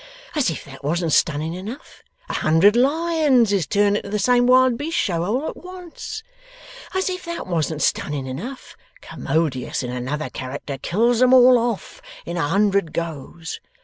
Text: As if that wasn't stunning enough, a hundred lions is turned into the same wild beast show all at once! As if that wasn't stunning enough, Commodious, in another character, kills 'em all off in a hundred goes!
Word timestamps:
As 0.33 0.49
if 0.49 0.65
that 0.65 0.83
wasn't 0.83 1.13
stunning 1.13 1.53
enough, 1.53 2.01
a 2.27 2.33
hundred 2.33 2.75
lions 2.75 3.53
is 3.53 3.67
turned 3.67 3.97
into 3.97 4.09
the 4.09 4.17
same 4.17 4.47
wild 4.47 4.75
beast 4.75 4.97
show 4.97 5.21
all 5.23 5.47
at 5.47 5.55
once! 5.55 6.23
As 6.95 7.07
if 7.07 7.23
that 7.25 7.45
wasn't 7.45 7.83
stunning 7.83 8.25
enough, 8.25 8.75
Commodious, 9.01 9.83
in 9.83 9.91
another 9.91 10.31
character, 10.31 10.79
kills 10.79 11.21
'em 11.21 11.35
all 11.35 11.59
off 11.59 12.01
in 12.25 12.35
a 12.35 12.47
hundred 12.47 12.93
goes! 12.93 13.59